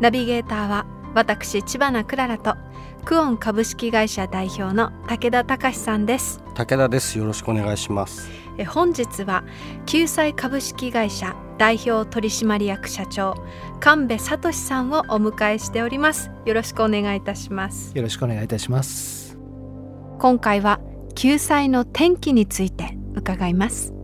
[0.00, 2.54] ナビゲーターは私千葉なクララと
[3.04, 6.42] クオン株式会社代表の武田隆さんです。
[6.54, 7.18] 武田です。
[7.18, 8.30] よろしくお願いします。
[8.58, 9.44] え本日は
[9.86, 13.34] 救済株式会社代表取締役社長
[13.80, 16.30] 神戸聡さんをお迎えしております。
[16.44, 17.92] よろしくお願いいたします。
[17.94, 19.38] よろしくお願いいたします。
[20.18, 20.80] 今回は
[21.14, 23.95] 救済の転機について伺います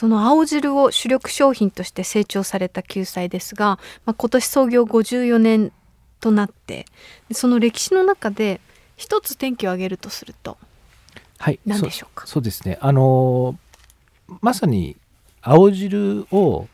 [0.00, 5.72] その青汁を主力商品として成長された救済ですが、まあ、今年創業54年
[6.20, 6.86] となって
[7.32, 8.62] その歴史の中で
[8.96, 10.56] 一つ転機を挙げるとすると
[11.36, 12.26] はい何でしょうか？
[12.26, 12.78] そうですね。
[12.80, 13.58] あの
[14.40, 14.96] まさに
[15.42, 16.66] 青汁を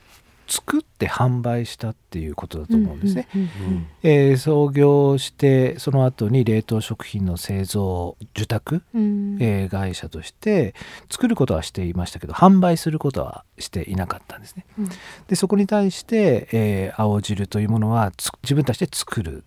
[0.47, 4.37] 作って販売したっていうことだと思うんですね。
[4.37, 9.37] 創業してその後に冷凍食品の製造受託、うん。
[9.41, 10.75] えー会社として
[11.11, 14.65] 作ることはしていましたけど販売することはしていなかったんですね。
[14.79, 14.89] うん。
[15.29, 19.45] でそこに対して、えー青汁というものはつ自分たちで作る。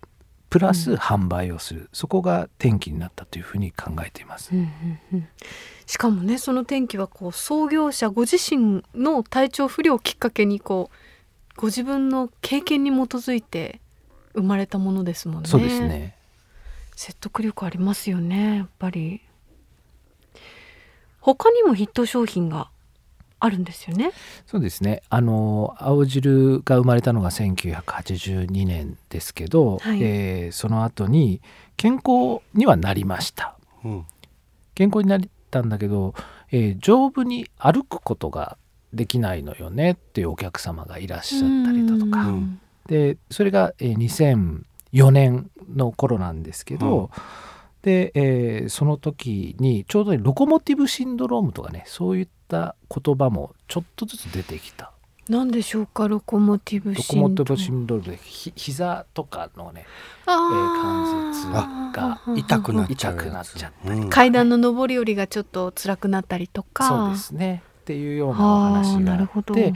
[0.50, 4.50] プラス販売をする、そこが転機になったというふうに考えています。
[4.52, 5.28] うんうんうん
[5.90, 13.80] しかもねその転機はこう創業者ご自身の体調不良をきっかけにこうご自分の経験に基づいて
[14.34, 15.48] 生まれたものですもんね。
[15.48, 16.14] そうですね
[16.94, 19.20] 説得力ありますよねやっぱり。
[21.20, 22.70] 他にもヒット商品が
[23.40, 24.12] あるんですよね？
[24.46, 31.40] そうですねあの青汁が生まれたのが1982年ですけど、はいえーその後に
[31.76, 34.04] 健康にはなりましたうん
[34.76, 35.18] 健康にな
[35.50, 36.14] ったんだけど、
[36.52, 38.56] えー丈夫に歩くことが
[38.94, 42.60] できないのよねっていうお客様がいらっしゃったりだとか、うん。
[42.86, 47.08] でそれが、えー2004年の頃なんですけど、うん。
[47.82, 54.92] で、えーその時にちょうどねロコモティブシンドロームとかねそういった言葉もちょっとずつ出てきた
[55.30, 59.86] 何でしょうかロコモティブロシンドロームコモティブシンドロームでひ膝とかのね、
[60.26, 60.34] えー
[60.82, 64.10] 関節が痛くなっちゃっちゃったうん。
[64.10, 66.88] 階段の上り下りがちょっと辛くなったりとか。
[66.88, 67.62] そうですね。
[67.82, 69.54] っていうようなおはあ話があなるほど。
[69.54, 69.72] って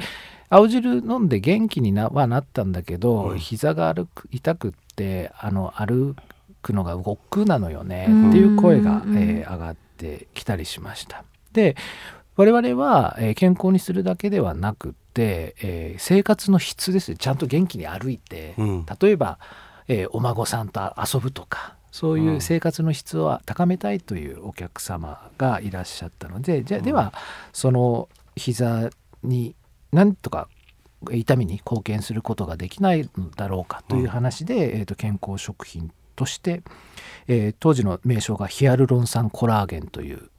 [0.51, 3.39] 青汁飲んで元気になはなったんだけど、うん。
[3.39, 6.17] 膝が歩く痛くってあの歩
[6.63, 8.29] くのが億劫なのよねうん。
[8.31, 11.23] っていう声が、うんえー上がってきたりしました。
[11.53, 11.77] で
[12.37, 17.17] 我々は、えー健康にするだけではなくえー生活の質ですね。
[17.17, 18.87] ちゃんと元気に歩いて、うん。
[19.01, 19.39] 例えば、
[19.89, 27.13] えーお孫さんと遊ぶとかそういう生活の質を高めたいというお客様がいらっしゃったのでじゃあでは
[27.53, 28.91] その膝
[29.23, 29.55] に
[29.93, 30.49] なんとか
[31.13, 36.63] 痛みに貢献することができないのだろうかという話で、えーと健康食品として、
[37.29, 40.31] えー当時の名称がヒアルロン酸コラーゲンという、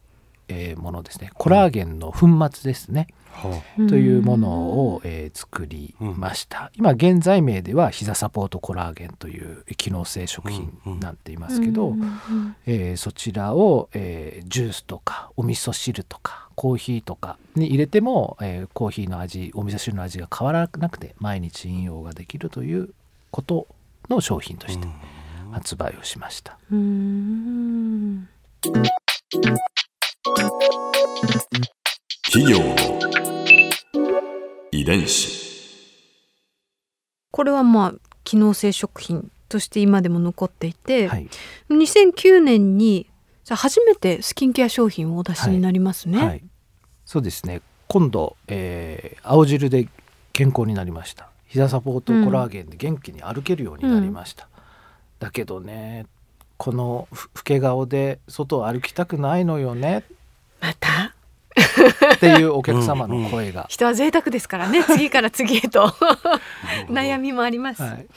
[0.47, 1.31] えーものですね。
[1.33, 22.89] コラーゲンの粉末ですね、はというものを、えー作りました、今現在名では膝サポートコラーゲンという機能性食品になっていますけど、うんうんうんえーそちらを、えージュースとかお味噌汁とかコーヒーとかに入れても、えーコーヒーの味お味噌汁の味が変わらなくて毎日飲用ができるという
[23.31, 23.67] こと
[24.09, 24.87] の商品として
[25.51, 26.57] 発売をしました。
[32.23, 32.75] 企業の
[34.71, 35.45] 遺伝子。
[37.31, 37.93] これはまあ
[38.23, 41.29] 機能性食品として今でも残っていて、はい。
[41.69, 43.09] 2009年に
[43.43, 46.25] じゃあ初めてスキンケア商品をお出しになりますね。
[46.25, 46.43] はい、
[47.05, 47.61] そうですね。
[47.87, 49.87] 今度、えー青汁で
[50.33, 51.29] 健康になりました。
[51.47, 54.49] 膝サポートコラーゲンで元気に歩けるようになりました、
[55.19, 56.05] だけどね
[56.57, 60.03] このふ老け顔で外を歩きたくないのよね
[60.65, 61.15] また？
[62.15, 64.83] っていうお客様の声が、人は贅沢ですからね。
[64.83, 65.87] 次から次へと。
[66.89, 67.81] 悩みもあります。
[67.81, 68.07] はい、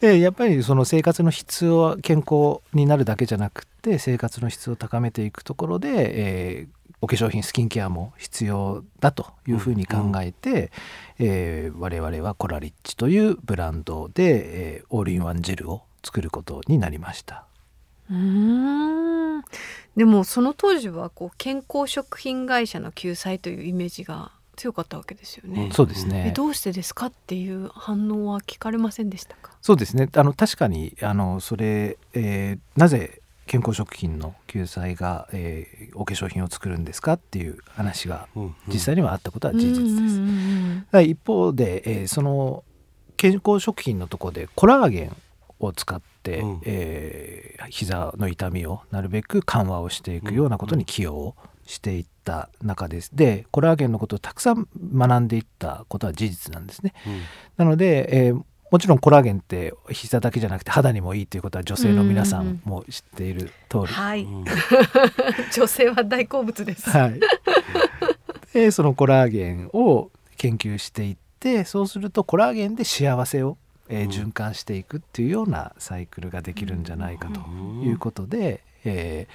[0.00, 10.72] でやっぱりその生活の質を健康になるだけじゃなくって生活の質を高めていくところで、えーお化粧品スキンケアも必要だというふうに考えて、
[11.18, 17.44] えー我々はコラリッチというブランドで、えーオールインワンジェルを作ることになりました。
[18.10, 19.15] うーん
[19.96, 25.70] でもその当時はこう健康食品会社の救済というイメージが強かったわけですよね。
[25.72, 26.32] そうですね。
[26.34, 29.52] どうしてですかっていう反応は聞かれませんでしたか？
[29.60, 30.08] そうですね。
[30.14, 38.28] あの確かにあのそれ、えー、なぜ健康食品の救済が、えー、お化粧品を作るんですかっていう話が
[38.66, 39.84] 実際にはあったことは事実
[40.90, 41.02] です。
[41.02, 42.64] 一方で、えー、その
[43.16, 45.16] 健康食品のところでコラーゲン
[45.60, 51.34] を使って、うん、えー、膝の痛みをなるべく緩和をしていくようなことに起用
[51.66, 53.10] していった中です。
[53.14, 56.92] でコラーゲンのことをたくさん学んでいったことは事実なんですね。
[57.06, 57.20] うん、
[57.56, 64.26] なので、えー、もちろんコラーゲンって膝だけじゃなくて肌にもいいということは女性の皆さんも知っている通り、はい、
[65.54, 66.90] 女性は大好物です。
[66.90, 67.20] はい、
[68.52, 73.56] でそのコラーゲンを研究していってそうするとコラーゲンで幸せを、
[73.88, 77.40] えー、循環していくっていうようなサイクルができるんじゃないかと
[77.84, 79.26] いうことで、え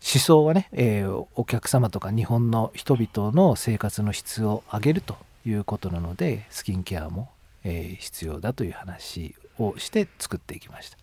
[0.00, 7.30] ー、思想はね、えー、お客様とか日本の人々の生活の質を上げるということなのでスキンケアも
[7.64, 10.96] えー、必要だという話をして作っていきました。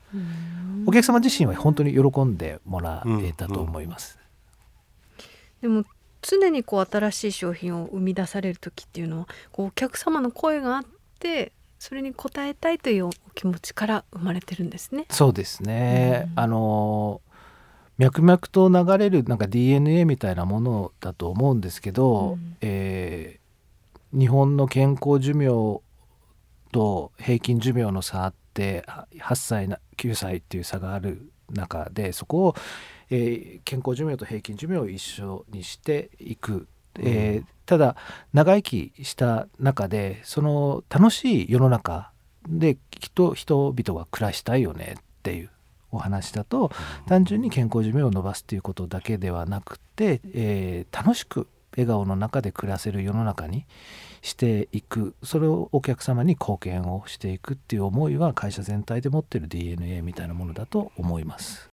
[0.87, 4.17] お客様自身は本当に喜んでもらえたと思います、
[5.61, 10.85] うんうん、でも常にこう新しい商品を生み出される時っていうのはこうお客様の声があっ
[11.19, 15.05] てそれに応えたいというお気持ちから生まれてるんですね。
[15.09, 17.21] そうですね、うん、あの
[17.97, 25.81] 脈々と流れるなんか DNA みたいなものだと思うんですけど、うん、えー、日本の健康寿命
[26.71, 28.85] と平均寿命の差あって
[29.17, 32.55] 8歳9歳っていう差がある中でそこを、
[33.09, 36.67] えー、健康寿命と平均寿命を一緒にしていく、
[36.99, 37.95] えー、ただ
[38.33, 42.11] 長生きした中でその楽しい世の中
[42.47, 45.49] できっと人々は暮らしたいよねっていう
[45.91, 46.71] お話だと
[47.07, 53.65] 単純に健康寿命を伸ばすっていうことだけではなくて、えー、楽しく笑顔の中で暮らせる世の中に
[54.21, 55.13] していく。
[55.23, 61.69] それをお客様に貢献をしていくっていう思いは会社全体で持ってる DNA みたいなものだと思います。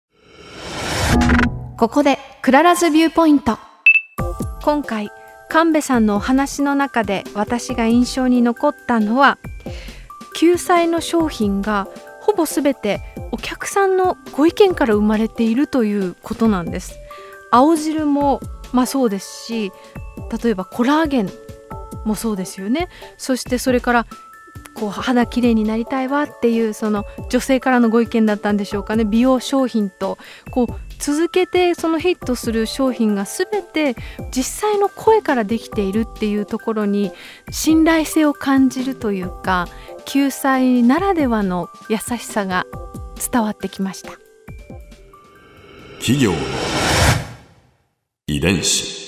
[1.76, 3.58] ここでクララズビューポイント。
[4.62, 5.10] 今回
[5.48, 9.38] 神戸さんのお話の中で私が印象に残ったのは
[10.36, 11.88] キューサイの商品が
[12.20, 13.00] ほぼ全て
[13.32, 16.94] お客さんのご意見から生まれているということなんです。
[17.50, 18.40] 青汁も
[18.72, 19.72] まあそうですし
[20.42, 21.30] 例えばコラーゲン
[22.04, 22.88] もそうですよね。
[23.16, 24.06] そしてそれから
[24.78, 29.04] こう肌きれいになりたいわっていうその女性からのご意見だったんでしょうかね。
[29.04, 30.18] 美容商品と
[30.50, 33.96] こう続けてそのヒットする商品が全て
[34.30, 37.12] 実際の声からできているっていうところに
[37.50, 39.68] 信頼性を感じるというか
[40.04, 42.66] 救済ならではの優しさが
[43.32, 44.12] 伝わってきました。
[45.98, 46.32] 企業
[48.28, 49.07] 遺伝子。